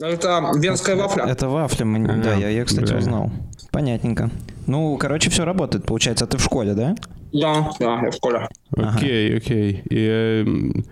[0.00, 1.24] Это венская вафля.
[1.24, 2.98] Это вафля, мы- Ага, да, я ее, кстати, бля.
[2.98, 3.30] узнал.
[3.70, 4.30] Понятненько.
[4.66, 6.24] Ну, короче, все работает, получается.
[6.24, 6.94] А ты в школе, да?
[7.32, 8.48] Да, да, я в школе.
[8.76, 9.82] Окей, окей.
[9.88, 10.06] И,
[10.44, 10.84] эм,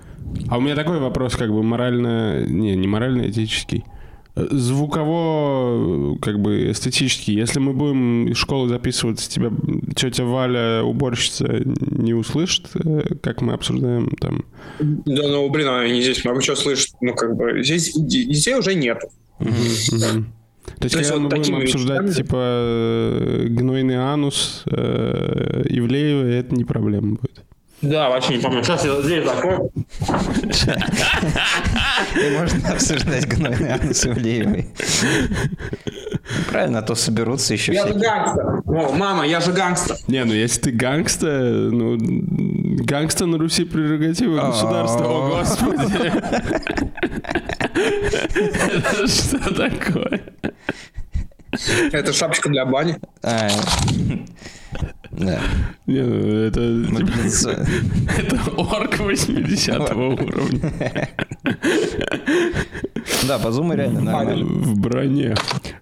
[0.48, 2.44] а у меня такой вопрос, как бы морально...
[2.46, 3.84] Не, не морально-этический.
[4.34, 7.34] Э, Звуково, как бы эстетический.
[7.34, 9.50] Если мы будем из школы записываться, тебя
[9.94, 14.44] тетя Валя, уборщица, не услышит, э, как мы обсуждаем там?
[14.80, 16.94] Да, ну, блин, они здесь много чего слышат.
[17.00, 19.02] Ну, как бы, здесь де- детей уже нет.
[19.38, 27.16] То есть, когда мы будем обсуждать, типа, э, гнойный анус э, Ивлеева, это не проблема
[27.16, 27.41] будет.
[27.82, 28.62] Да, вообще не помню.
[28.62, 29.72] Сейчас я здесь закрою.
[32.14, 34.68] И можно обсуждать гнойный анус Ивлеевой.
[36.48, 38.62] Правильно, а то соберутся еще Я же гангстер.
[38.66, 39.96] О, мама, я же гангстер.
[40.06, 45.04] Не, ну если ты гангста, ну, гангста на Руси прерогатива государства.
[45.04, 45.38] О.
[45.38, 46.12] Господи.
[48.54, 50.22] Это Что такое?
[51.92, 52.96] Это шапочка для бани.
[55.12, 55.40] Да.
[55.86, 57.50] Не, ну, это, типа,
[58.18, 60.72] это орк 80 уровня
[63.28, 64.44] Да, по зуму реально нормально.
[64.44, 65.34] в броне.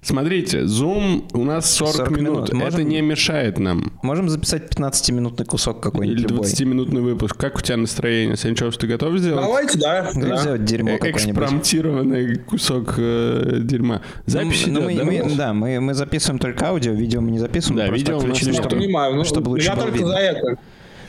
[0.03, 2.21] Смотрите, зум у нас 40, 40 минут.
[2.35, 2.49] минут.
[2.49, 3.93] Это Можем- не мешает нам.
[4.03, 6.47] Можем записать 15-минутный кусок Или какой-нибудь любой.
[6.47, 7.37] 20-минутный выпуск.
[7.37, 8.37] Как у тебя настроение?
[8.37, 9.45] Санчев, ты готов сделать?
[9.45, 10.11] Давайте, да.
[10.15, 10.37] Давай да.
[10.39, 11.27] сделать дерьмо Э, какое-нибудь.
[11.29, 14.03] Экспромтированный кусок э, дерьма.
[14.27, 17.39] Запись Ну, идет, мы, да, мы- да, мы, мы записываем только аудио, видео мы не
[17.39, 17.87] записываем.
[17.87, 18.21] Да, видео.
[18.21, 19.15] Я чтобы, понимаю.
[19.15, 20.13] Ну, чтобы лучше я было только видно.
[20.13, 20.57] за это.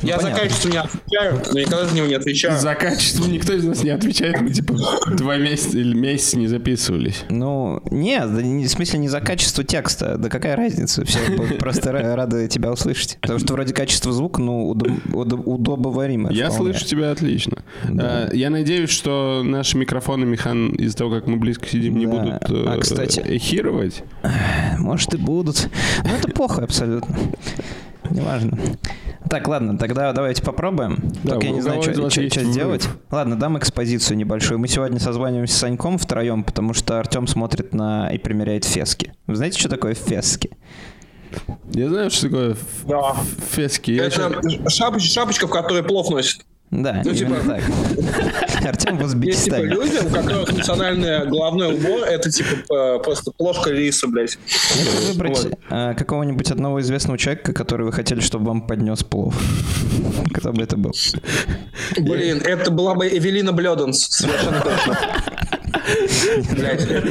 [0.04, 0.44] Я за понятно.
[0.44, 2.60] качество не отвечаю, но никогда за него не отвечаю.
[2.60, 4.42] За качество никто из нас не отвечает.
[4.42, 4.76] Мы типа
[5.18, 7.24] два месяца или месяц не записывались.
[7.30, 11.20] Ну, нет, да не- в смысле не за качество текста, да какая разница, все
[11.60, 13.18] просто ра- рады тебя услышать.
[13.22, 16.32] Потому что вроде качество звука, ну, удоб- удоб- удобоваримо.
[16.32, 17.58] Я слышу тебя отлично.
[17.84, 22.50] А, Я надеюсь, что наши микрофоны, Михан, из-за того, как мы близко сидим, не будут
[22.50, 24.04] э, А, эхировать.
[24.78, 25.68] Может и будут.
[26.04, 27.16] Но это плохо абсолютно.
[28.10, 28.58] Неважно.
[29.32, 30.98] Так, ладно, тогда давайте попробуем.
[31.24, 32.52] Да, Только я не знаю, что есть выбор?
[32.52, 32.90] сделать.
[33.10, 34.60] Ладно, дам экспозицию небольшую.
[34.60, 39.14] Мы сегодня созваниваемся с Саньком втроем, потому что Артем смотрит на и примеряет фески.
[39.28, 40.52] Вы знаете, что такое фески?
[41.74, 43.16] Я знаю, что такое Да.
[43.52, 43.92] фески.
[43.92, 46.42] Это шапоч- шапочка, в которой плов носит.
[46.72, 47.62] Да, Ну, типа- так.
[48.66, 49.66] Артем в Есть типа Узбекистане.
[49.66, 54.38] люди, у которых национальный головной убор это типа просто плошка риса, блядь.
[54.48, 55.54] Если выбрать Вот.
[55.70, 59.36] э, какого-нибудь одного известного человека, который вы хотели, чтобы вам поднес плов.
[60.34, 60.92] Кто бы это был?
[61.98, 64.08] Блин, это была бы Эвелина Блёданс.
[64.08, 64.98] Совершенно точно.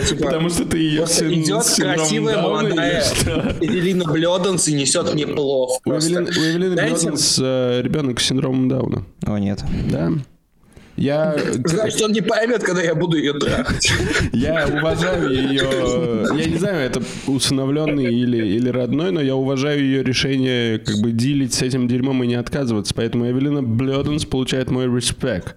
[0.08, 0.24] Типа...
[0.24, 3.02] Потому что ты ее идет красивая молодая?
[3.60, 5.80] Эвелина Блёданс и несет мне плов.
[5.84, 5.90] У.
[5.90, 9.04] Эвелины, Блёданс, э, ребенок с синдромом Дауна.
[9.26, 9.62] О, нет.
[9.90, 10.12] Да.
[11.00, 11.34] Я,
[11.64, 13.90] Значит, он не поймет, когда я буду ее трахать.
[14.34, 20.02] я уважаю ее, я не знаю, это усыновленный или, или родной, но я уважаю ее
[20.02, 22.94] решение как бы deal ить с этим дерьмом и не отказываться.
[22.94, 25.56] Поэтому Эвелина Блёданс получает мой респект.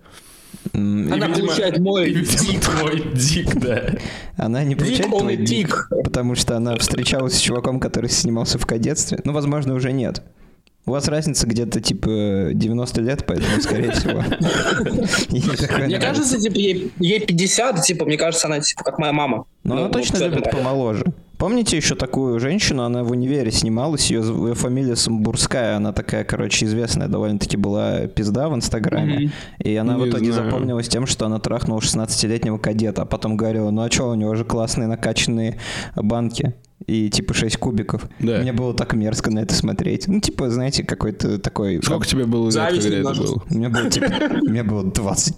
[0.74, 2.62] Она видимо- получает мой видимо, дик.
[2.80, 3.84] твой дик, да.
[4.38, 8.66] Она не получает он твой дик, потому что она встречалась с чуваком, который снимался в
[8.66, 9.20] кадетстве.
[9.24, 10.22] Ну, возможно, уже нет.
[10.86, 14.22] У вас разница где-то типа 90 лет, поэтому, скорее всего.
[15.88, 19.46] Мне кажется, типа, ей, ей 50, типа, мне кажется, она типа как моя мама.
[19.64, 21.06] Но Ну, она точно любит помоложе.
[21.44, 26.66] Помните еще такую женщину, она в универе снималась, ее, ее фамилия Самбурская, она такая, короче,
[26.66, 29.30] известная довольно-таки была пизда в Инстаграме.
[29.60, 30.50] И она в Не итоге знаю.
[30.50, 34.34] запомнилась тем, что она трахнула 16-летнего кадета, а потом говорила, ну а что, у него
[34.36, 35.60] же классные накачанные
[35.98, 36.54] банки
[36.88, 38.08] и типа 6 кубиков.
[38.20, 38.38] Да.
[38.38, 40.08] Мне было так мерзко на это смотреть.
[40.08, 41.82] Ну, типа, знаете, какой-то такой...
[41.84, 43.22] Сколько тебе было лет, Зависть немножко.
[43.22, 43.44] было?
[43.50, 44.08] Меня было, типа,
[44.44, 45.36] у меня было 20,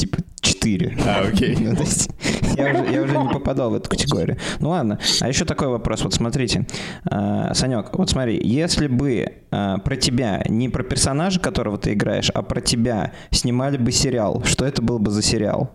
[0.00, 0.96] типа, 4.
[1.06, 1.56] А, окей.
[1.58, 2.10] Ну, то есть
[2.56, 4.38] я, уже, я уже не попадал в эту категорию.
[4.58, 4.98] Ну ладно.
[5.20, 6.02] А еще такой вопрос.
[6.02, 6.66] Вот смотрите.
[7.04, 12.30] А, Санек, вот смотри, если бы а, про тебя, не про персонажа, которого ты играешь,
[12.30, 15.70] а про тебя снимали бы сериал, что это был бы за сериал?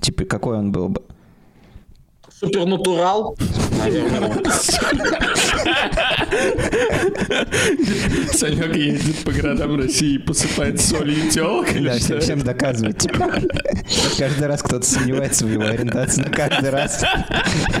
[0.00, 1.02] Типа, какой он был бы?
[2.38, 3.36] Супернатурал.
[3.78, 4.42] Наверное.
[8.32, 12.98] Санек ездит по городам России и посыпает солью телок Да, всем, всем доказывать.
[12.98, 13.30] Типа,
[14.18, 17.04] каждый раз кто-то сомневается в его ориентации, но каждый раз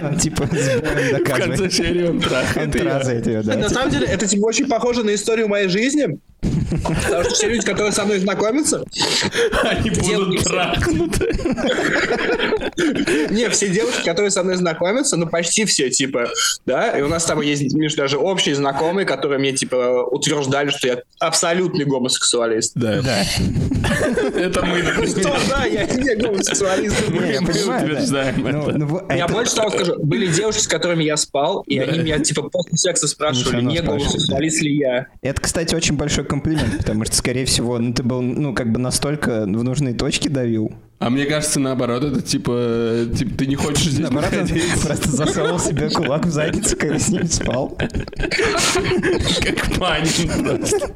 [0.02, 1.72] он типа с боем В конце доказывает.
[1.72, 3.56] серии он Он трахает ее, да.
[3.56, 6.18] На самом деле, это типа очень похоже на историю моей жизни.
[6.40, 8.84] Потому что все люди, которые со мной знакомятся,
[9.64, 11.32] Они будут трахнуты.
[13.30, 16.28] не, все девушки, которые со мной знакомятся, ну почти все, типа,
[16.66, 20.88] да, и у нас там есть, Миш, даже общие знакомые, которые мне, типа, утверждали, что
[20.88, 22.72] я абсолютный гомосексуалист.
[22.74, 23.02] Да.
[23.02, 23.24] Да.
[24.34, 24.82] Это мы.
[25.06, 27.08] Что, да, я не гомосексуалист.
[27.08, 31.78] Мы утверждаем Ну, ну, Я больше того скажу, были девушки, с которыми я спал, и
[31.78, 35.06] они меня, типа, после секса спрашивали, не гомосексуалист ли я.
[35.22, 38.78] Это, кстати, очень большой комплимент, потому что, скорее всего, ну, ты был, ну, как бы
[38.78, 40.72] настолько в нужные точки давил.
[41.00, 44.84] А мне кажется, наоборот, это типа, э, типа ты не хочешь здесь Наоборот, он находиться,
[44.86, 47.68] просто засовывал себе кулак в задницу, когда с ним спал.
[47.78, 47.92] как
[49.78, 50.90] Панин просто.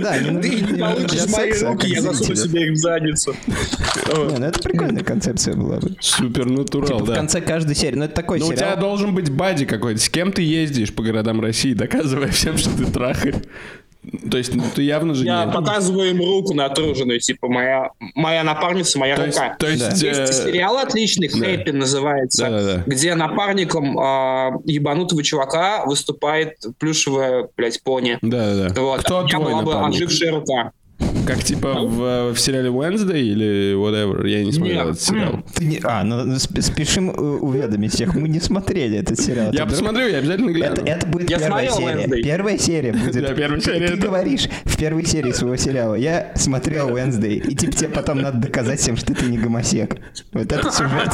[0.00, 3.34] Да, не Ты не получишь мои руки, я засуну себе их в задницу.
[3.46, 5.94] Не, ну это прикольная концепция была бы.
[6.00, 7.14] Супер натурал, Типа в да.
[7.16, 7.96] конце каждой серии.
[7.96, 8.80] Ну, это такой Ну, у тебя сериал.
[8.80, 10.00] должен быть бади какой-то.
[10.00, 13.34] С кем ты ездишь по городам России, доказывая всем, что ты трахарь.
[14.30, 15.52] То есть, ну, ты явно же Я не...
[15.52, 19.56] показываю им руку натруженную, типа, моя, моя напарница, моя То есть, рука.
[19.58, 20.06] то есть, Да.
[20.06, 22.82] э, Есть сериал отличный, «Хэппи» называется, Да-да-да.
[22.86, 28.18] где напарником а, ебанутого чувака выступает плюшевая, блядь, пони.
[28.22, 28.80] Да-да-да.
[28.80, 29.00] Вот.
[29.00, 29.96] Кто меня твой была бы напарник?
[29.96, 30.72] ожившая рука.
[31.26, 34.26] Как типа в, в сериале Wednesday или whatever?
[34.28, 34.86] Я не смотрел Нет.
[34.88, 35.42] этот сериал.
[35.54, 38.14] Ты не- А, ну сп- спешим э, уведомить всех.
[38.14, 39.52] Мы не смотрели этот сериал.
[39.52, 40.74] Я Ты посмотрю, я обязательно гляну.
[40.76, 41.94] Это, это будет Я первая серия.
[42.06, 42.22] Wednesday.
[42.22, 43.12] Первая серия будет.
[43.22, 45.94] Да, первая Ты- серия Ты, это- говоришь в первой серии своего сериала.
[45.94, 47.36] Я смотрел Wednesday.
[47.46, 49.96] И типа тебе потом надо доказать всем, что ты не гомосек.
[50.32, 51.10] Вот этот сюжет.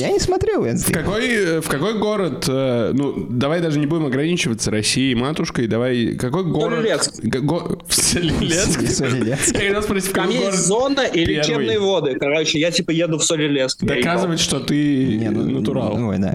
[0.00, 0.92] Я не смотрел В Wednesday.
[0.92, 6.14] какой, э, в какой город, э, ну, давай даже не будем ограничиваться Россией, матушкой, давай,
[6.14, 6.86] какой город...
[7.22, 8.80] Го- В Солилецк?
[8.90, 9.52] Солилецк.
[9.54, 11.34] Я хотел спросить, в Там есть зона и первый?
[11.36, 12.14] лечебные воды.
[12.18, 13.96] Короче, я типа еду в ебал.
[13.96, 15.94] доказывать, что ты Не, ну, натурал.
[16.08, 16.34] Ой, да.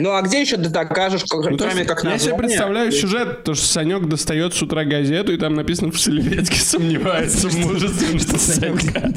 [0.00, 2.38] Ну а где еще ты докажешь, как- Ну, кроме есть, как я себе название?
[2.38, 7.48] представляю сюжет, то, что Санек достает с утра газету, и там написано в Солилецке сомневается
[7.48, 9.00] в мужественности Санька.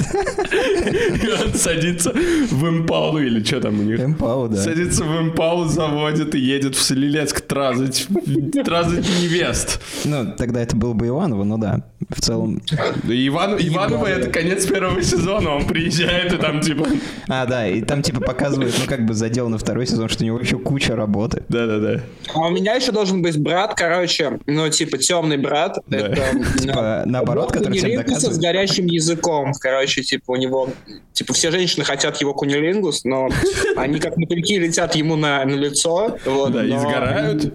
[0.54, 3.98] И он садится в импалу, или что там у них?
[4.00, 4.56] Эмпау, да.
[4.56, 8.06] Садится в импалу, заводит и едет в Солилецк тразать,
[8.64, 9.80] тразать невест.
[10.04, 11.82] Ну, тогда это было бы Иваново, ну да.
[12.10, 12.60] В целом...
[13.04, 16.86] Иван, Иванова это конец первого сезона, он приезжает и там типа...
[17.28, 20.26] А, да, и там типа показывают, ну, как бы задел на второй сезон, что у
[20.26, 21.42] него еще куча работы.
[21.48, 22.00] Да-да-да.
[22.34, 25.78] А у меня еще должен быть брат, короче, ну, типа, темный брат.
[25.86, 25.96] Да.
[25.98, 26.22] Это,
[26.60, 28.36] Типа, наоборот, бог который кунилингуса доказывает.
[28.36, 29.52] с горящим языком.
[29.60, 30.68] Короче, типа, у него...
[31.12, 33.28] Типа, все женщины хотят его кунилингус, но
[33.76, 36.16] они как мотыльки летят ему на, на лицо.
[36.24, 37.54] Вот, Да, и но- сгорают.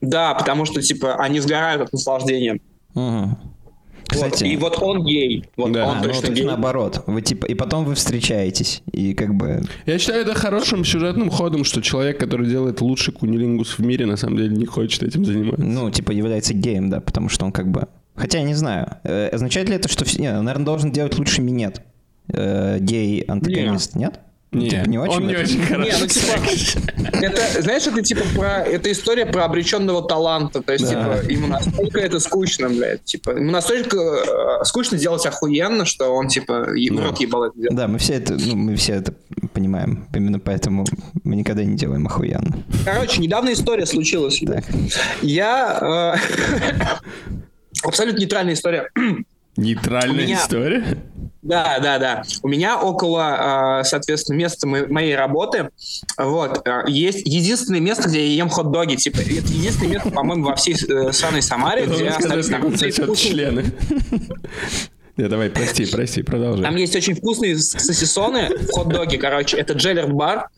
[0.00, 2.58] Да, потому что, типа, они сгорают от наслаждения.
[4.12, 4.20] Мгм.
[4.22, 5.44] Вот, Кстати, И вот он гей.
[5.56, 5.86] Вот Да.
[5.86, 6.46] он а, ну, точно то есть гей.
[6.46, 7.02] наоборот.
[7.06, 9.62] Вы типа, и потом вы встречаетесь, и как бы...
[9.86, 14.16] Я считаю это хорошим сюжетным ходом, что человек, который делает лучший кунилингус в мире, на
[14.16, 15.62] самом деле не хочет этим заниматься.
[15.64, 17.86] Ну, типа, является геем, да, потому что он как бы...
[18.16, 18.96] Хотя я не знаю.
[19.04, 20.04] Э, означает ли это, что...
[20.04, 21.80] все- Не, он, наверное, должен делать лучший минет.
[22.32, 24.20] Э, гей-антагонист, нет?
[24.22, 25.12] Ну, Не, типа, не очень.
[25.14, 25.44] он не в этом?
[25.44, 25.92] очень хороший.
[25.92, 30.90] Не, ну типа, это, знаешь, это типа про, это история про обреченного таланта, то есть,
[30.90, 31.18] Да.
[31.18, 36.26] типа, ему настолько это скучно, блядь, типа, ему настолько э, скучно делать охуенно, что он,
[36.28, 37.02] типа, Да.
[37.04, 37.76] рот ебал это делать.
[37.76, 39.14] Да, мы все это, ну, мы все это
[39.52, 40.06] понимаем.
[40.14, 40.84] Именно поэтому
[41.22, 42.64] мы никогда не делаем охуенно.
[42.84, 44.40] Короче, недавно история случилась.
[44.44, 44.64] Так.
[45.22, 46.16] Я...
[46.18, 46.90] э,
[47.84, 48.90] Абсолютно нейтральная история.
[49.56, 50.84] Нейтральная меня- история.
[51.42, 52.22] Да, да, да.
[52.42, 55.70] У меня около, э, соответственно, места мо- моей работы,
[56.18, 58.96] вот, э, есть единственное место, где я ем хот-доги.
[58.96, 62.10] Типа, это единственное место, по-моему, во всей э, сраной Самаре, где
[62.76, 63.72] сосет члены.
[65.20, 66.80] Не, давай, прости, прости, Там продолжай.
[66.80, 70.48] есть очень вкусные сосисоны в хот-доге, короче, это Джеллер бар.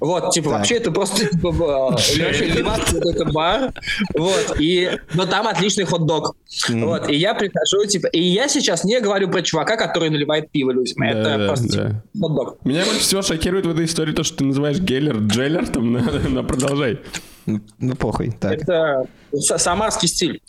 [0.00, 0.58] Вот, типа, Так.
[0.58, 3.72] вообще это просто типа, э, это бар.
[4.14, 6.36] Вот, и, но там отличный хот-дог.
[6.68, 10.72] Вот, и я прихожу, типа, и я сейчас не говорю про чувака, который наливает пиво
[10.72, 11.02] людям.
[11.02, 11.88] Это Да, просто да.
[11.88, 12.58] типа, хот-дог.
[12.64, 16.00] Меня больше всего шокирует в этой истории то, что ты называешь Геллер Джеллер, там, на,
[16.02, 16.98] на продолжай.
[17.46, 18.32] Ну, ну, похуй.
[18.38, 18.52] Так.
[18.62, 20.40] Это са- самарский стиль.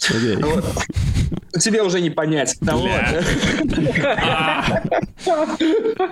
[0.42, 0.66] Вот.
[1.60, 2.56] Тебе уже не понять.
[2.62, 2.92] Да вот.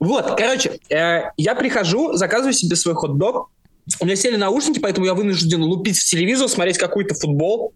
[0.00, 3.50] Вот, короче, э, я прихожу, заказываю себе свой хот-дог.
[3.98, 7.72] У меня сели наушники, поэтому я вынужден лупить в телевизор, смотреть какой-то футбол,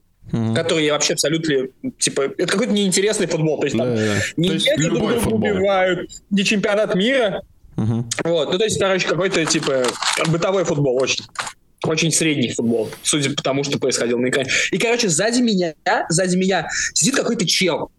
[0.55, 1.69] который я вообще абсолютно,
[1.99, 3.59] типа, это какой-то неинтересный футбол.
[3.59, 3.95] То есть там
[4.37, 7.43] не То есть негры друг друга убивают, не чемпионат мира.
[7.77, 8.09] Мгм.
[8.25, 9.85] Вот, ну то есть, короче, какой-то, типа,
[10.29, 11.25] бытовой футбол очень.
[11.85, 14.51] Очень средний футбол, судя по тому, что происходило на экране.
[14.71, 15.75] И, короче, сзади меня,
[16.09, 17.91] сзади меня сидит какой-то чел.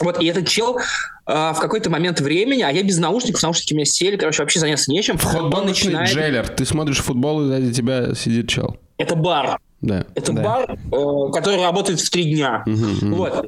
[0.00, 0.78] Вот, и этот чел
[1.26, 4.58] а, в какой-то момент времени, а я без наушников, наушники у меня сели, короче, вообще
[4.58, 5.18] заняться нечем.
[5.18, 6.10] Футболочный начинает...
[6.10, 6.48] Джеллер.
[6.48, 8.78] Ты смотришь футбол, и сзади тебя сидит чел.
[8.96, 9.58] Это бар.
[9.80, 10.06] Да.
[10.14, 10.42] Это Да.
[10.42, 12.64] бар, э, который работает в три дня.
[12.66, 13.46] Вот.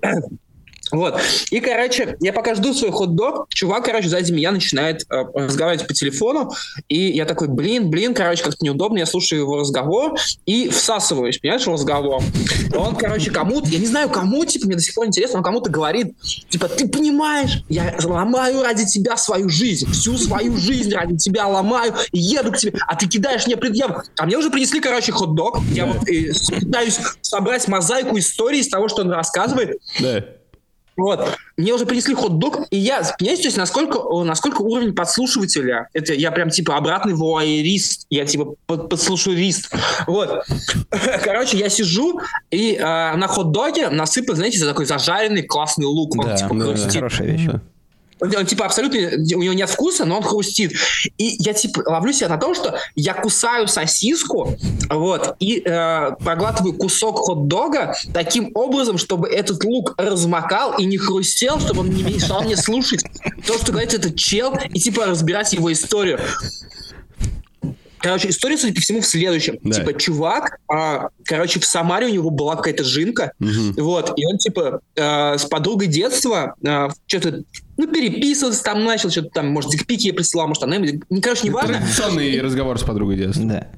[0.92, 1.18] Вот.
[1.50, 5.94] И, короче, я пока жду свой хот-дог, чувак, короче, сзади меня начинает э, разговаривать по
[5.94, 6.52] телефону,
[6.88, 11.66] и я такой, блин, блин, короче, как-то неудобно, я слушаю его разговор и всасываюсь, понимаешь,
[11.66, 12.22] разговор.
[12.76, 15.70] Он, короче, кому-то, я не знаю, кому, типа, мне до сих пор интересно, он кому-то
[15.70, 16.14] говорит,
[16.50, 21.94] типа, ты понимаешь, я ломаю ради тебя свою жизнь, всю свою жизнь ради тебя ломаю,
[22.12, 24.02] и еду к тебе, а ты кидаешь мне предъяву.
[24.18, 28.88] А мне уже принесли, короче, хот-дог, я вот э, пытаюсь собрать мозаику истории из того,
[28.88, 30.22] что он рассказывает, Да.
[30.96, 31.36] Вот.
[31.56, 36.30] Мне уже принесли хот-дог, и я, понимаете, то есть насколько, насколько уровень подслушивателя, это я
[36.30, 39.72] прям типа обратный вуайерист, я типа под, подслушурист.
[40.06, 40.44] Вот.
[41.22, 42.20] Короче, я сижу,
[42.50, 46.16] и э, на хот-доге насыпан, знаете, такой зажаренный классный лук.
[46.16, 46.94] Он, Да, типа, да, хрустит.
[46.94, 47.46] хорошая вещь.
[47.46, 47.60] Да.
[48.22, 48.98] Он, он, типа абсолютно,
[49.36, 50.72] у него нет вкуса, но он хрустит.
[51.18, 54.56] И я типа ловлю себя на том, что я кусаю сосиску,
[54.88, 61.58] вот, и э, проглатываю кусок хот-дога таким образом, чтобы этот лук размокал и не хрустел,
[61.58, 63.04] чтобы он не мешал мне слушать
[63.46, 66.20] то, что говорит этот чел, и типа разбирать его историю.
[68.02, 69.58] Короче, история, судя по всему, в следующем.
[69.62, 69.76] Да.
[69.76, 74.80] Типа, чувак, а, короче, в Самаре у него была какая-то жинка, вот, и он, типа,
[74.96, 76.54] э, с подругой детства
[77.06, 77.42] что-то,
[77.76, 81.00] ну, переписывался там, начал что-то там, может, дикпики ей присылал, может, она ему...
[81.10, 81.78] Не, короче, не важно.
[81.78, 83.44] Традиционный разговор с подругой детства.
[83.44, 83.68] Да.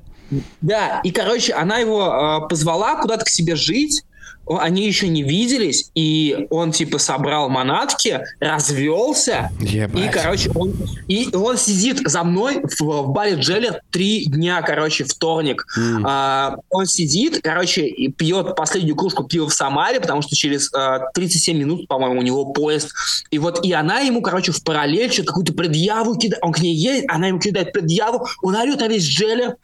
[0.60, 4.02] Да, и, короче, она его э, позвала куда-то к себе жить,
[4.46, 10.04] они еще не виделись, и он, типа, собрал манатки, развелся, Ебать.
[10.04, 10.74] и, короче, он,
[11.08, 15.66] и он сидит за мной в, в баре Джеллер три дня, короче, вторник.
[16.04, 21.10] А, он сидит, короче, и пьет последнюю кружку пива в Самаре, потому что через а,
[21.14, 22.92] 37 минут, по-моему, у него поезд.
[23.30, 26.42] И вот и она ему, короче, в параллель что-то какую-то предъяву кидает.
[26.42, 29.56] Он к ней едет, она ему кидает предъяву, он орет на весь Джеллер.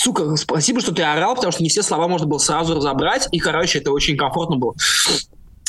[0.00, 3.38] Сука, спасибо, что ты орал, потому что не все слова можно было сразу разобрать, и,
[3.38, 4.74] короче, это очень комфортно было.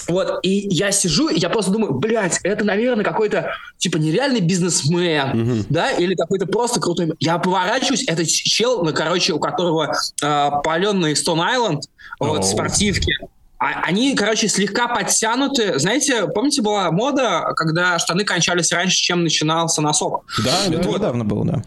[0.07, 5.65] Вот, и я сижу, и я просто думаю, блядь, это, наверное, какой-то, типа, нереальный бизнесмен,
[5.67, 7.11] да, или какой-то просто крутой...
[7.19, 11.81] Я поворачиваюсь, это чел, ну, короче, у которого э, паленый Stone Island,
[12.21, 12.43] вот, Оу.
[12.43, 13.11] спортивки.
[13.59, 15.77] А- они, короче, слегка подтянуты.
[15.77, 20.23] Знаете, помните, была мода, когда штаны кончались раньше, чем начинался носок?
[20.41, 20.73] Да.
[20.73, 21.63] Это недавно было, да.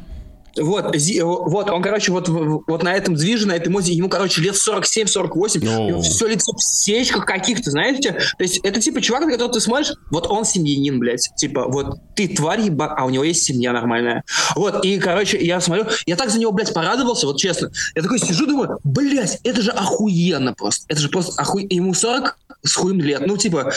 [0.60, 4.40] Вот, зи- вот, он, короче, вот, вот на этом движе, на этой моде, ему, короче,
[4.40, 6.02] лет 47-48, Оу.
[6.02, 8.12] все лицо в сечках каких-то, знаете?
[8.12, 11.98] То есть это типа чувак, на которого ты смотришь, вот он семьянин, блядь, типа, вот
[12.14, 14.22] ты тварь еба, а у него есть семья нормальная.
[14.54, 17.70] Вот, и, короче, я смотрю, я так за него, блядь, порадовался, вот честно.
[17.94, 20.84] Я такой сижу, думаю, блядь, это же охуенно просто.
[20.88, 21.68] Это же просто охуенно.
[21.70, 23.26] Ему 40 с хуем лет.
[23.26, 23.72] Ну, типа,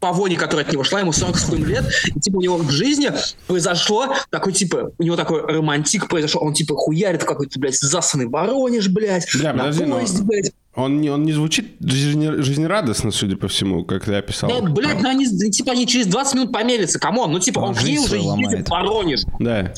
[0.00, 1.84] по вони, которая от него шла, ему 40 с хуем лет.
[2.14, 3.10] И, типа, у него в жизни
[3.46, 6.42] произошло такой, типа, у него такой романтик произошел.
[6.42, 9.26] Он, типа, хуярит в какой-то, блядь, засанный Воронеж, блядь.
[9.34, 10.52] Бля, на подожди, но- поезде, блядь.
[10.74, 14.48] Он не, он не звучит жизне- жизнерадостно, судя по всему, как ты описал.
[14.50, 17.32] Да, блядь, ну они, типа, они через 20 минут помирятся, come on.
[17.32, 19.20] Ну, типа, Он он, к ней уже едет в Воронеж.
[19.40, 19.72] Да.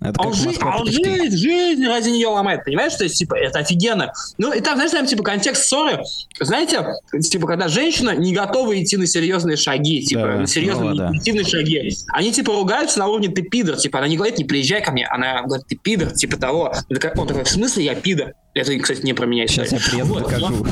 [0.00, 2.94] Это А он, жи- а он жизнь, жизнь ради нее ломает, понимаешь?
[2.94, 4.12] То есть, типа, это офигенно.
[4.38, 6.02] Ну, и там, знаешь, там, типа, контекст ссоры.
[6.40, 6.86] Знаете,
[7.20, 11.44] типа, когда женщина не готова идти на серьезные шаги, типа, Да, на серьезные ну да.
[11.44, 11.92] шаги.
[12.08, 13.76] Они, типа, ругаются на уровне «ты пидор».
[13.76, 16.72] Типа, она не говорит «не приезжай ко мне», она говорит «ты пидор», типа того.
[16.88, 18.32] Он такой, в смысле я пидор?
[18.52, 20.66] Это, кстати, не про меня Сейчас я приеду, Вот, докажу.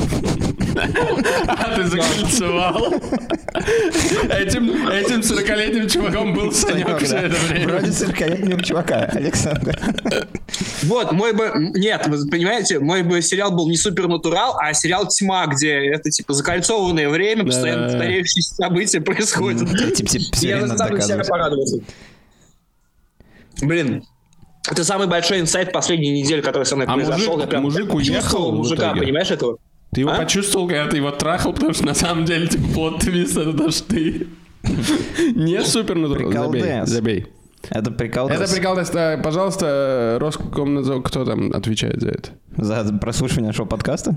[1.47, 2.93] А ты закольцевал.
[4.29, 7.67] Этим, этим 40-летним чуваком был Санек все это время.
[7.67, 9.79] Вроде 40-летнего чувака, Александр.
[10.83, 11.51] Вот, мой бы...
[11.75, 16.33] Нет, вы понимаете, мой бы сериал был не супернатурал, а сериал «Тьма», где это, типа,
[16.33, 19.69] закольцованное время, постоянно повторяющиеся события происходят.
[19.81, 21.79] Этим все Я заставлю себя порадоваться.
[23.61, 24.03] Блин,
[24.69, 27.33] это самый большой инсайт последней недели, который со мной А произошел.
[27.33, 29.01] мужик- Я прям мужик уехал мужика, итоге?
[29.01, 29.57] понимаешь этого?
[29.93, 30.15] Ты его А?
[30.17, 33.83] почувствовал, когда ты его трахал, потому что на самом деле, типа, плод-твист это то, что
[33.89, 34.27] ты
[35.35, 36.31] не супер натурал.
[36.31, 37.25] Забей, забей.
[37.69, 38.29] Это прикол.
[38.29, 42.29] Это прикол, э, пожалуйста, Роскомнадзор, кто там отвечает за это?
[42.57, 44.13] За прослушивание нашего подкаста?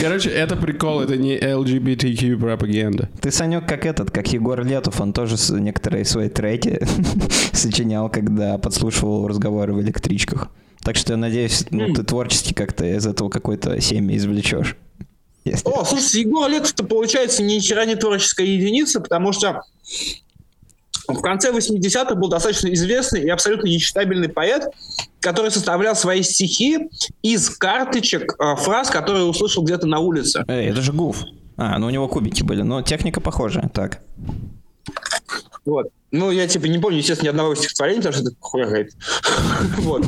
[0.00, 3.08] Короче, это прикол, это не LGBTQ пропаганда.
[3.20, 6.80] Ты, Санек, как этот, как Егор Летов, он тоже некоторые свои треки
[7.52, 10.48] сочинял, когда подслушивал разговоры в электричках.
[10.82, 14.76] Так что я надеюсь, ну, ты творчески как-то из этого какой-то семьи извлечешь.
[15.44, 19.62] Если- О, слушайте, Егор Летов-то получается ни хера не творческая единица, потому что
[21.14, 24.64] в конце 80-х был достаточно известный и абсолютно нечитабельный поэт,
[25.20, 26.88] который составлял свои стихи
[27.22, 30.44] из карточек э, фраз, которые услышал где-то на улице.
[30.48, 31.24] Эй, это же Гуф.
[31.56, 33.68] А, ну у него кубики были, но техника похожая.
[33.68, 34.02] Так.
[35.66, 35.88] Вот.
[36.12, 38.92] Ну, я, типа, не помню, естественно, ни одного стихотворения, потому что это хуя говорит.
[39.78, 40.04] Вот.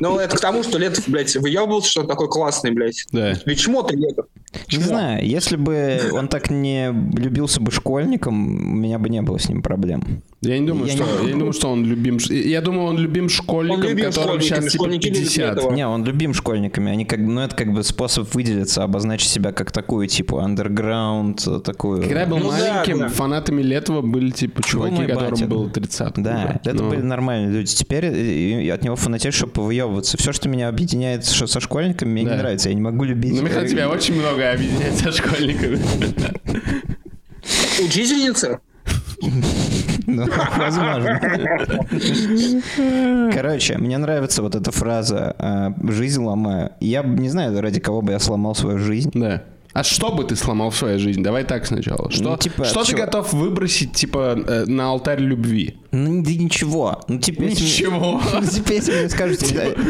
[0.00, 3.04] Но это к тому, что Летов, блядь, выебывался, что он такой классный, блядь.
[3.10, 3.34] Да.
[3.44, 4.26] Ведь чмо ты, Летов.
[4.72, 9.38] Не знаю, если бы он так не любился бы школьником, у меня бы не было
[9.38, 10.22] с ним проблем.
[10.40, 12.18] Я не думаю, Я что не- я не думаю, что он любим.
[12.30, 15.58] Я думаю, он любим школьником, Он любим которым сейчас типа школьники любят 50.
[15.58, 15.72] этого.
[15.72, 16.92] Не, он любим школьниками.
[16.92, 22.02] Они как, ну, это как бы способ выделиться, обозначить себя как такую, типа, андерграунд, такую.
[22.02, 23.08] Когда я был Ну да, маленьким, да.
[23.08, 25.46] фанатами Летова были типа чуваки, мой которым батя.
[25.46, 26.14] было 30.
[26.22, 26.70] Да, уже.
[26.72, 27.74] это Ну, были нормальные люди.
[27.74, 30.16] Теперь э, от него фанатеют, чтобы повыебываться.
[30.18, 32.30] Все, что меня объединяет что со школьниками, мне Да.
[32.30, 32.68] не нравится.
[32.68, 33.32] Я не могу любить.
[33.34, 35.80] Ну, Михаил, э, тебя очень много объединяет со школьниками.
[37.84, 38.60] Учительница?
[40.08, 40.26] Ну,
[40.58, 41.20] возможно.
[43.32, 46.70] Короче, мне нравится вот эта фраза э, «жизнь ломаю».
[46.80, 49.10] Я не знаю, ради кого бы я сломал свою жизнь.
[49.14, 49.42] Да.
[49.74, 51.22] А что бы ты сломал в своей жизни?
[51.22, 52.10] Давай так сначала.
[52.10, 53.00] Что, Ну, типа, что ты чего?
[53.00, 55.76] готов выбросить, типа, э, на алтарь любви?
[55.92, 57.00] Ну, да ничего.
[57.06, 58.20] Ну, типа, если Ничего.
[58.32, 59.82] Ну, типа, если мне скажут, Типа, да,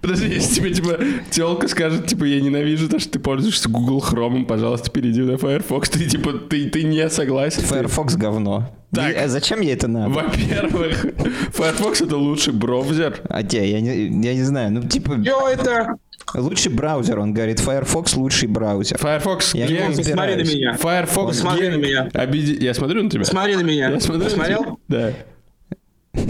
[0.00, 0.98] Подожди, если тебе, типа,
[1.30, 5.90] телка скажет, типа, я ненавижу то, что ты пользуешься Google Chrome, пожалуйста, перейди на Firefox,
[5.90, 7.62] ты, типа, ты, ты не согласен.
[7.62, 8.68] Ты- Firefox говно.
[8.96, 9.12] Так.
[9.14, 10.08] И- а зачем я это надо?
[10.14, 11.06] Во-первых,
[11.52, 13.20] Firefox это лучший браузер.
[13.28, 14.72] А те, я не, я не знаю.
[14.72, 15.96] Ну, типа, Чё это?
[16.34, 17.60] лучший браузер, он говорит.
[17.60, 18.98] Firefox лучший браузер.
[18.98, 19.96] Firefox Я разбираюсь.
[19.98, 20.72] Посмотри на меня.
[20.80, 22.08] Firefox Посмотри на Gang меня.
[22.14, 23.24] обиди- Я смотрю на тебя.
[23.24, 23.90] Смотри на меня.
[23.90, 24.42] Я смотрю на тебя.
[24.44, 24.78] Посмотрел?
[24.88, 25.12] Да.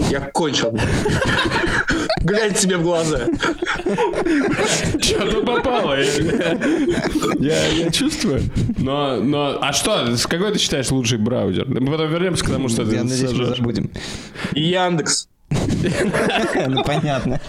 [0.09, 0.77] Я кончил.
[2.21, 3.19] Глянь себе в глаза.
[5.01, 5.97] Что-то попало.
[7.39, 8.41] Я, я- чувствую.
[8.77, 11.65] Но, но, а что, с какой ты считаешь лучший браузер?
[11.67, 13.91] Мы потом вернемся к тому, что ты Я надеюсь, мы забудем.
[14.53, 15.27] Яндекс.
[16.67, 17.39] Ну, понятно.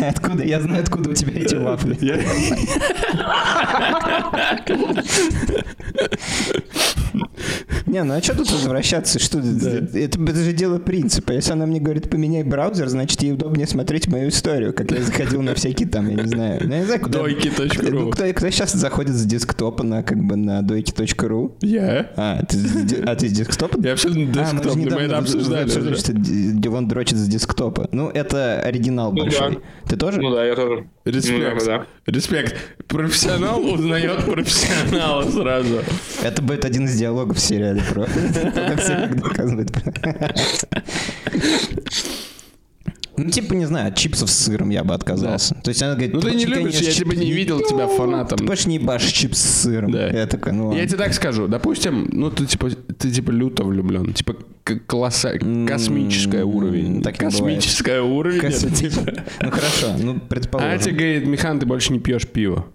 [0.00, 0.44] Откуда?
[0.44, 1.98] Я знаю, откуда у тебя эти вафли.
[7.88, 9.18] Не, ну а что тут возвращаться?
[9.18, 11.32] Что это, это же дело принципа.
[11.32, 15.42] Если она мне говорит, поменяй браузер, значит, ей удобнее смотреть мою историю, как я заходил
[15.42, 16.60] на всякие там, я не знаю.
[16.64, 17.18] Ну, я не знаю, куда...
[17.20, 17.90] Дойки.ру.
[17.90, 21.56] Ну, кто, кто сейчас заходит с десктопа на, как бы, на дойки.ру?
[21.60, 22.10] Я?
[22.16, 22.58] А, ты,
[23.06, 23.78] а ты с десктопа?
[23.82, 25.64] Я абсолютно А, мы же десктоп, мы недавно это обсуждали.
[25.64, 27.88] обсуждали, что где он дрочит с десктопа.
[27.92, 29.52] Ну, это оригинал Ну большой.
[29.54, 29.58] да.
[29.88, 30.20] Ты тоже?
[30.20, 30.86] Ну да, я тоже.
[31.08, 31.60] Респект.
[31.60, 31.86] Ну, да.
[32.06, 32.56] Респект.
[32.86, 35.82] Профессионал узнает профессионала сразу.
[36.22, 38.04] Это будет один из диалогов в сериале про...
[38.54, 39.70] Как все доказывает.
[43.18, 45.54] Ну, типа, не знаю, от чипсов с сыром я бы отказался.
[45.62, 46.14] То есть она говорит...
[46.14, 48.38] Ну ты не «Очень, любишь, я тебя не чип- видел тебя фанатом.
[48.38, 49.90] Ты больше не ебашь чипсы с сыром.
[49.90, 50.08] Да.
[50.08, 50.86] Я такой, ну Я ладно.
[50.86, 54.36] тебе так скажу, допустим, ну ты типа ты типа люто влюблен, типа
[54.86, 58.40] класса, космическое уровень, так космическое уровень,
[58.74, 59.02] типа.
[59.40, 60.96] Ну хорошо, ну А тебе предположим.
[60.96, 62.66] говорит, Михан, ты больше не пьешь пиво.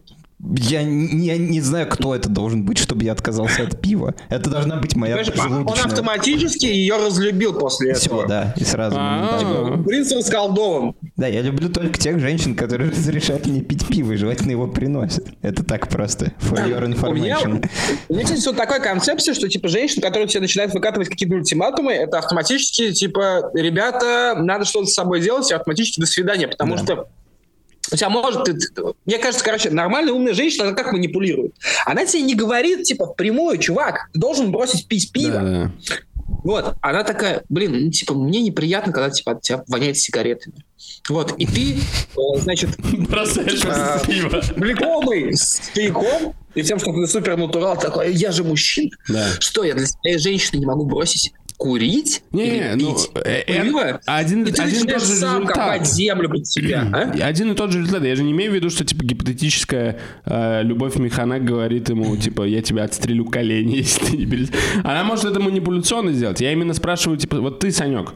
[0.57, 4.13] Я не, я не знаю, кто это должен быть, чтобы я отказался от пива.
[4.29, 8.27] Это должна быть моя Понимаешь, он автоматически ее разлюбил после этого.
[8.27, 8.97] да, и сразу...
[8.99, 9.81] А.
[9.85, 10.95] Принц расколдован.
[11.15, 15.27] Да, я люблю только тех женщин, которые разрешают мне пить пиво и желательно его приносят.
[15.41, 16.33] Это так просто.
[16.41, 17.65] For your У меня, information.
[18.09, 21.93] у меня, кстати, вот такая концепция, что, типа, женщины, которые тебе начинают выкатывать какие-то ультиматумы,
[21.93, 26.83] это автоматически, типа, ребята, надо что-то с собой делать, и автоматически до свидания, потому Да.
[26.83, 27.07] что
[27.93, 28.43] у тебя может...
[28.45, 31.55] ты- ты- мне кажется, короче, нормальная умная женщина, она как манипулирует?
[31.85, 35.39] Она тебе не говорит, типа, впрямую, чувак, ты должен бросить пить пиво.
[35.39, 35.71] Да-да.
[36.43, 40.65] Вот, она такая, блин, ну, типа, мне неприятно, когда, типа, от тебя воняет сигаретами.
[41.07, 42.71] Вот, и ты, э, значит,
[43.09, 44.41] Бросаешь А, пиво.
[44.41, 45.61] Знакомый с
[46.55, 48.91] и тем, что ты супер натурал такой, я же мужчина.
[49.07, 49.27] Да.
[49.39, 54.01] Что, я для своей женщины не могу бросить курить Не, или ну, пить э, пиво?
[54.05, 55.55] один- и ты один начинаешь тот же сам результат.
[55.55, 56.89] копать землю под себя.
[56.91, 57.25] а?
[57.25, 58.03] Один и тот же результат.
[58.03, 62.43] Я же не имею в виду, что типа гипотетическая э, любовь Механа говорит ему, типа,
[62.43, 64.49] я тебя отстрелю колени, если ты не перес...
[64.83, 66.41] Она может это манипуляционно сделать.
[66.41, 68.13] Я именно спрашиваю, типа, вот ты, Санек,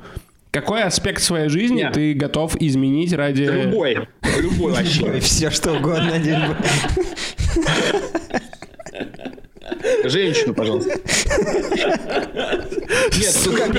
[0.51, 1.93] какой аспект своей жизни Нет.
[1.93, 3.43] ты готов изменить ради...
[3.43, 4.07] Любой.
[4.41, 5.19] Любой вообще.
[5.21, 6.11] Все что угодно.
[10.09, 10.91] Женщину, пожалуйста.
[13.17, 13.73] Нет, ну как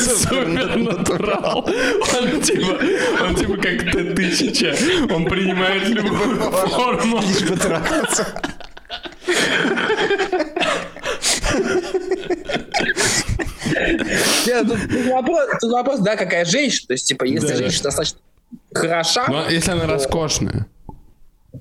[0.00, 0.46] Супер
[0.78, 1.68] натурал.
[1.68, 2.78] Он типа,
[3.24, 5.12] он типа как Т-1000.
[5.12, 7.20] Он принимает любую форму.
[7.20, 8.26] Лишь бы трахаться.
[14.46, 16.88] Нет, тут, тут вопрос, тут вопрос, да, какая женщина.
[16.88, 17.56] То есть, типа, если Да.
[17.56, 18.18] женщина достаточно
[18.74, 20.66] хороша, Но если она роскошная.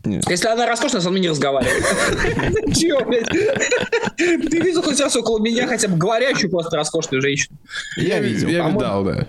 [0.05, 1.83] Если она роскошная, со мной не разговаривает.
[2.75, 3.27] Чего, блядь?
[4.17, 7.57] Ты видел хоть раз около меня хотя бы говорящую просто роскошную женщину?
[7.97, 8.47] Я видел.
[8.49, 9.27] Я видал, да.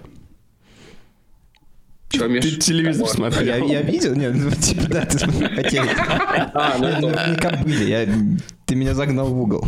[2.11, 2.45] Чего, Миш?
[2.45, 3.67] Ты телевизор Я, смотрел.
[3.69, 4.15] я видел?
[4.15, 5.85] Нет, ну, типа, да, ты смотри, хотел.
[6.55, 8.09] А, ну Нет, ну, это- не кобыли, я-
[8.67, 9.67] Ты меня загнал в угол.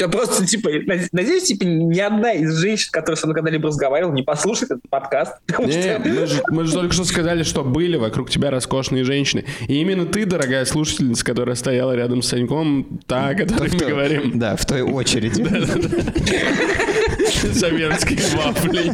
[0.00, 0.70] Я просто, типа,
[1.12, 5.34] надеюсь, типа, ни одна из женщин, которая со мной когда-либо разговаривала, не послушает этот подкаст.
[5.58, 9.44] Не, мы, же, мы же только что сказали, что были вокруг тебя роскошные женщины.
[9.68, 14.38] И именно ты, дорогая слушательница, которая стояла рядом с Саньком, та, о которой мы говорим.
[14.38, 15.44] Да, в той очереди.
[17.52, 18.92] Советских вафлей.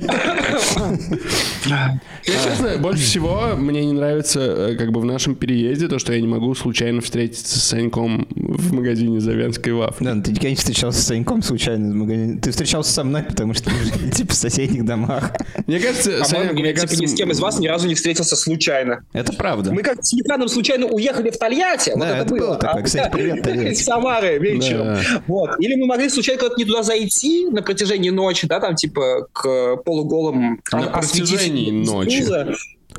[1.66, 6.12] Я, честно, больше всего мне не нравится э, как бы в нашем переезде то, что
[6.12, 10.05] я не могу случайно встретиться с Саньком в магазине Завенской вафли.
[10.05, 12.38] Да, ну ты никогда не встречался с Саньком случайно в магазине.
[12.40, 15.33] Ты встречался со мной, потому что мы жили, типа, в соседних домах.
[15.66, 17.03] Мне кажется, Саня, мне типа, кажется...
[17.03, 19.05] ни с кем из вас ни разу не встретился случайно.
[19.12, 19.73] Это правда.
[19.73, 21.90] Мы как с Миханом случайно уехали в Тольятти.
[21.90, 22.38] Да, вот это, это было.
[22.38, 22.83] было такое.
[22.83, 23.73] А, Кстати, привет, Тольятти.
[23.73, 24.95] Из Самары вечером.
[24.95, 25.23] Да.
[25.27, 25.51] Вот.
[25.61, 29.77] Или мы могли случайно куда-то не туда зайти на протяжении ночи, да, там типа к
[29.77, 32.25] полуголым На а- протяжении ночи.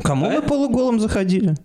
[0.04, 1.56] Кому мы полуголом заходили?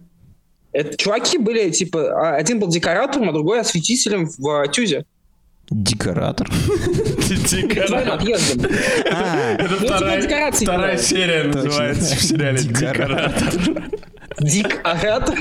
[0.73, 5.05] Это чуваки были, типа, а, один был декоратором, а другой осветителем в э, Тюзе.
[5.71, 6.51] Декоратор.
[8.09, 8.71] Отъездом.
[9.11, 13.33] А, Это Ну, типа вторая, серия называется в сериале Декоратор.
[13.53, 13.91] «Декоратор».
[14.41, 15.39] Дик-оратор.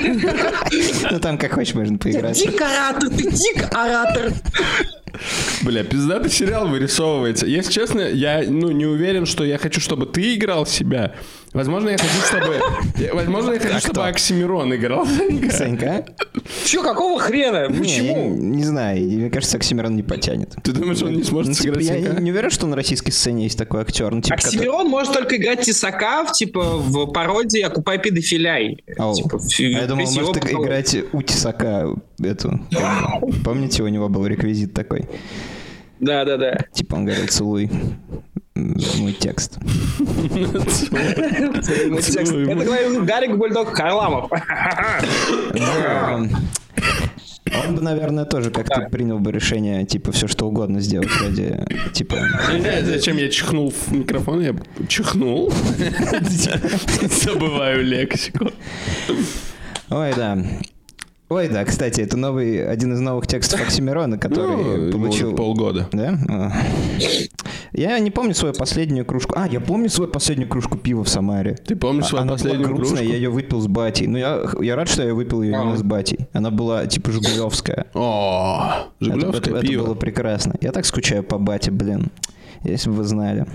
[1.10, 2.36] ну там как хочешь можно поиграть.
[2.38, 4.32] Дик-оратор, ты дик-оратор.
[5.62, 7.46] Бля, пиздатый сериал вырисовывается.
[7.46, 11.14] Если честно, я ну, не уверен, что я хочу, чтобы ты играл себя.
[11.52, 12.60] Возможно, я хочу, чтобы...
[13.14, 15.06] Возможно, я хочу, чтобы Оксимирон играл.
[15.50, 16.06] Санька?
[16.64, 17.68] Че, какого хрена?
[17.68, 18.34] Почему?
[18.34, 20.54] не знаю, мне кажется, Оксимирон не потянет.
[20.62, 23.44] Ты думаешь, он не сможет Ну, типа, сыграть я не уверен, что на российской сцене
[23.44, 24.10] есть такой актер.
[24.14, 28.76] Ну, типа, Оксимирон может только играть Тесака в, типа, в пародии «Окупай педофиляй».
[29.14, 31.88] Типа, а я думал, может играть у Тесака
[32.22, 32.60] эту.
[33.44, 35.06] Помните, у него был реквизит такой?
[36.00, 36.64] Да-да-да.
[36.72, 37.70] Типа он говорил, целуй
[38.54, 39.58] мой текст.
[39.98, 40.48] Мой
[42.02, 42.12] текст.
[42.12, 44.30] Целуй Это говорил Гарик Бульдог Харламов.
[47.66, 51.62] Он бы, наверное, тоже как-то принял бы решение, типа, все что угодно сделать ради,
[51.92, 52.16] типа...
[52.84, 54.40] Зачем я чихнул в микрофон?
[54.40, 54.54] Я
[54.88, 55.52] чихнул.
[57.02, 58.50] Забываю лексику.
[59.90, 60.38] Ой, да.
[61.32, 65.34] Ой, да, кстати, это новый, один из новых текстов Оксимирона, который Ну, получил...
[65.34, 65.88] полгода.
[65.92, 66.18] Да?
[66.28, 66.52] А.
[67.72, 69.34] Я не помню свою последнюю кружку.
[69.36, 71.54] А, я помню свою последнюю кружку пива в Самаре.
[71.66, 73.12] Ты помнишь свою Она последнюю была грустная, кружку?
[73.12, 74.06] я ее выпил с батей.
[74.06, 76.18] Ну, я, я рад, что я выпил ее именно с батей.
[76.34, 77.86] Она была, типа, жигулевская.
[77.94, 79.84] О, Это, Жигулевское это- это пиво.
[79.86, 80.54] было прекрасно.
[80.60, 82.10] Я так скучаю по бате, блин.
[82.64, 83.46] Если бы вы знали.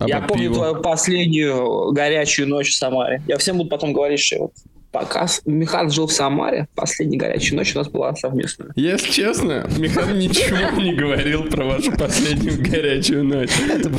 [0.00, 0.54] А Я по помню пиву?
[0.54, 3.22] твою последнюю горячую ночь в Самаре.
[3.28, 4.52] Я всем буду потом говорить, что вот
[4.92, 8.70] пока Михан жил в Самаре, последняя горячая ночь у нас была совместная.
[8.76, 13.50] Если честно, Михаил ничего не говорил про вашу последнюю горячую ночь.
[13.68, 13.90] Это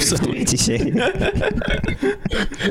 [0.57, 0.93] серии.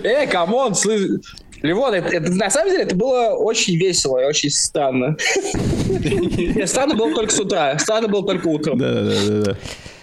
[0.05, 1.21] Эй, come on, слышь.
[1.63, 5.17] Левон, это, это- на самом деле это было очень весело и очень странно.
[6.67, 7.79] Странно было только с утра.
[7.79, 8.79] Странно было только утром.
[8.79, 9.57] Да-да-да.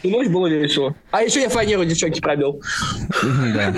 [0.04, 0.96] И ночь было весело.
[1.12, 2.62] А еще я фанеру девчонки пробил.
[3.54, 3.74] Да.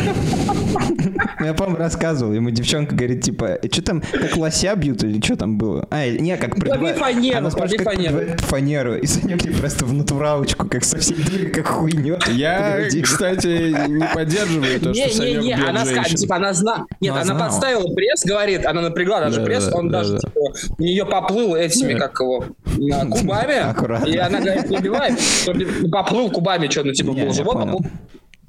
[1.40, 2.34] Я, по-моему, рассказывал.
[2.34, 5.88] Ему девчонка говорит, типа, что там, как лося бьют или что там было?
[5.90, 6.98] А, не, как пробивают.
[6.98, 8.20] фанеру, Она спрашивает, как фанеру.
[8.38, 8.96] фанеру.
[8.98, 12.28] И Санек ей просто в натуралочку, как со всей дури, как хуйнет.
[12.28, 16.86] Я, кстати, не поддерживаю то, что Санек Не-не-не, бьет она, типа, она зна...
[17.00, 20.20] Нет, Ну, она подставила пресс, говорит, она напрягла даже Да, пресс, он да, даже, да.
[20.20, 20.40] типа,
[20.78, 22.46] у нее поплыл этими, как его,
[23.12, 24.08] кубами, Аккуратно.
[24.08, 25.12] и она говорит, пробивай,
[25.46, 27.86] проби- поплыл кубами, что, ну, типа, был живот, поплыл.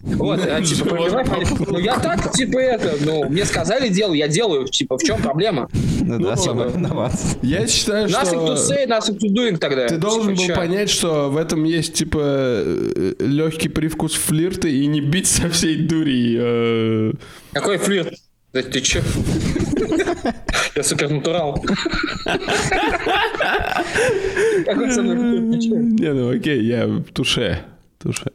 [0.04, 1.24] Вот, а, типа, пробивай,
[1.68, 5.68] ну, я так, типа, это, ну, мне сказали, делаю, я делаю, типа, в чем проблема?
[6.00, 6.76] Ну да, Ну, сам ладно.
[6.76, 7.12] виноват.
[7.42, 8.74] Я считаю, Nothing to что...
[8.74, 9.86] say, nothing to doing тогда.
[9.86, 10.54] Ты должен Типа, был чё?
[10.56, 12.64] понять, что в этом есть, типа,
[13.20, 16.36] легкий привкус флирта и не бить со всей дури.
[16.36, 17.12] э,
[17.52, 18.14] Какой флирт?
[18.52, 19.02] Да ты че?
[20.76, 21.62] Я супер натурал.
[24.66, 25.16] Какой со мной?
[25.16, 27.64] Не, ну окей, я туше.
[28.02, 28.30] Туше.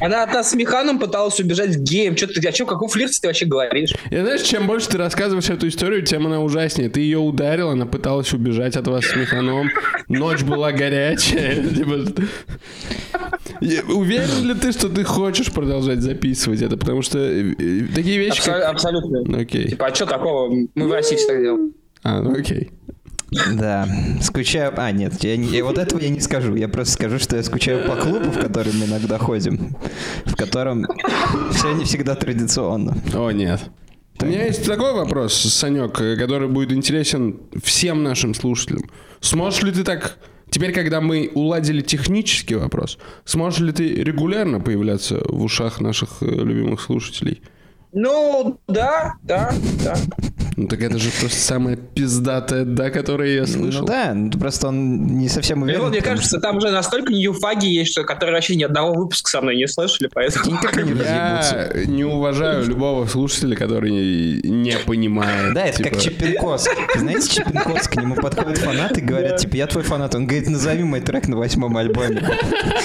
[0.00, 2.16] Она от нас с Механом пыталась убежать в гейм.
[2.16, 3.94] Что ты, о чем, каком флирте ты вообще говоришь?
[4.10, 6.90] И знаешь, чем больше ты рассказываешь эту историю, тем она ужаснее.
[6.90, 9.68] Ты ее ударил, она пыталась убежать от вас с механом.
[10.08, 11.56] Ночь была горячая.
[11.74, 12.04] Типа,
[13.60, 16.76] Я- Уверен ли ты, что ты хочешь продолжать записывать это?
[16.76, 18.48] Потому что э, э, такие вещи.
[18.50, 19.38] Абсолютно.
[19.38, 19.70] Окей.
[19.70, 20.52] Типа, а что такого?
[20.74, 21.72] Мы в России всегда делаем.
[22.02, 22.70] А, ну окей.
[23.30, 23.88] Да,
[24.22, 24.72] скучаю...
[24.76, 26.54] А, нет, я, я вот этого я не скажу.
[26.54, 29.76] Я просто скажу, что я скучаю по клубу, в который мы иногда ходим,
[30.24, 30.86] в котором
[31.52, 32.96] все не всегда традиционно.
[33.14, 33.60] О, нет.
[34.20, 38.90] У меня есть такой вопрос, Санек, который будет интересен всем нашим слушателям.
[39.20, 40.18] Сможешь ли ты так...
[40.50, 46.24] Теперь, когда мы уладили технический вопрос, сможешь ли ты регулярно появляться в ушах наших э,
[46.24, 47.42] любимых слушателей?
[47.92, 49.52] Ну, да, да,
[49.84, 49.94] да.
[50.58, 53.82] Ну так это же просто самая пиздатая «да», которую я слышал.
[53.82, 55.82] Ну да, ну, просто он не совсем уверен.
[55.82, 59.40] Ну, мне кажется, там уже настолько ньюфаги есть, что которые вообще ни одного выпуска со
[59.40, 60.58] мной не слышали, поэтому...
[60.98, 65.54] Я не уважаю любого слушателя, который не понимает.
[65.54, 66.68] Да, это как типа, Чепенкос.
[66.96, 70.12] Знаете, Чепенкос, к нему подходят фанаты и говорят, типа, я твой фанат.
[70.16, 72.20] Он говорит, назови мой трек на восьмом альбоме.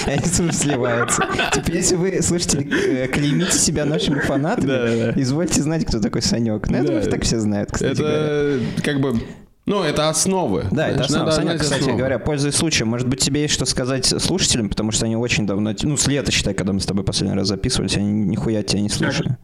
[0.06, 1.26] Они слушают, сливаются.
[1.52, 2.68] Типа, если вы, слушатели,
[3.02, 6.68] э, клеймите себя нашими фанатами, извольте знать, кто такой Санек.
[6.68, 8.16] Ну, я думаю, так все знают, кстати говоря.
[8.16, 9.20] Это как бы...
[9.66, 10.66] Ну, это основы.
[10.70, 11.24] Да, это основа.
[11.24, 11.98] надо Саня, знать кстати основы.
[11.98, 15.72] говоря, пользуясь случаем, может быть, тебе есть что сказать слушателям, потому что они очень давно,
[15.82, 18.90] ну, с лета, считай, когда мы с тобой последний раз записывались, они нихуя тебя не
[18.90, 19.38] слушали.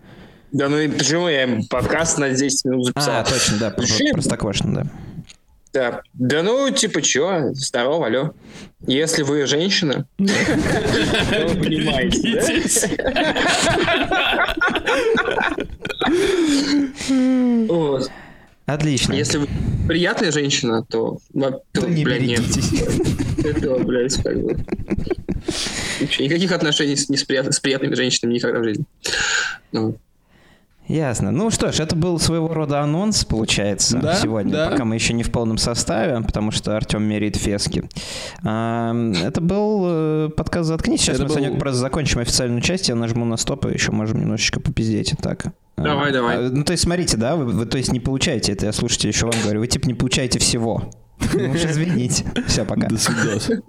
[0.52, 3.20] Да ну и почему я им подкаст на 10 минут записал?
[3.20, 4.86] А, точно, да, простоквашино, да.
[5.72, 6.02] Да.
[6.14, 7.50] Да ну, типа, чё?
[7.52, 8.34] Здорово, алло.
[8.86, 12.40] Если вы женщина, то вы понимаете,
[15.46, 15.66] да?
[17.68, 18.10] Вот.
[18.66, 19.14] Отлично.
[19.14, 19.48] Если вы
[19.88, 22.42] приятная женщина, то, то, То не блядь, нет.
[23.44, 24.56] Это, блядь, как бы.
[26.18, 28.84] Никаких отношений с, не с, прият- с приятными женщинами никогда в жизни.
[29.72, 29.96] Ну,
[30.90, 31.30] Ясно.
[31.30, 34.70] Ну что ж, это был своего рода анонс, получается, Да, сегодня, да.
[34.70, 37.84] пока мы еще не в полном составе, потому что Артем меряет фески.
[38.42, 41.00] Это был э, подкаст «Заткнись».
[41.02, 43.92] Сейчас Это мы, был- Санек, просто закончим официальную часть, я нажму на стоп, и еще
[43.92, 45.14] можем немножечко попиздеть.
[45.22, 45.46] Так.
[45.76, 46.36] Давай, давай.
[46.46, 49.06] а, Ну, то есть, смотрите, да, вы, вы, то есть, не получаете это, я слушайте,
[49.08, 50.90] еще вам говорю, вы, типа, не получаете всего.
[51.34, 52.24] Ну уж извините.
[52.48, 52.88] Все, пока.
[52.88, 53.62] До свидания.